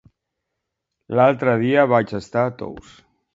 [1.19, 2.99] L'altre dia vaig estar a Tous.